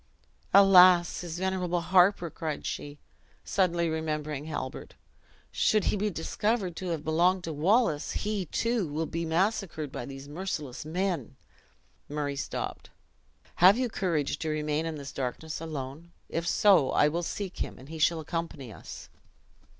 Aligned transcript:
"Alas! 0.51 1.19
his 1.21 1.37
venerable 1.37 1.81
harper," 1.81 2.31
cried 2.31 2.65
she, 2.65 2.97
suddenly 3.45 3.87
remembering 3.87 4.45
Halbert; 4.45 4.95
"should 5.51 5.83
he 5.83 5.95
be 5.95 6.09
discovered 6.09 6.75
to 6.75 6.87
have 6.87 7.03
belonged 7.03 7.43
to 7.43 7.53
Wallace, 7.53 8.13
he, 8.13 8.47
too, 8.47 8.87
will 8.87 9.05
be 9.05 9.25
massacred 9.25 9.91
by 9.91 10.07
these 10.07 10.27
merciless 10.27 10.85
men." 10.85 11.35
Murray 12.09 12.35
stopped. 12.35 12.89
"Have 13.57 13.77
you 13.77 13.89
courage 13.89 14.39
to 14.39 14.49
remain 14.49 14.87
in 14.87 14.95
this 14.95 15.11
darkness 15.11 15.61
alone? 15.61 16.11
If 16.29 16.47
so, 16.47 16.89
I 16.89 17.07
will 17.07 17.21
seek 17.21 17.59
him, 17.59 17.77
and 17.77 17.87
he 17.87 17.99
shall 17.99 18.19
accompany 18.19 18.73
us." 18.73 19.07